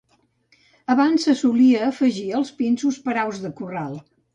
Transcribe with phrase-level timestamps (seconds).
[0.93, 4.07] Abans se solia afegir als pinsos per a aus de corral.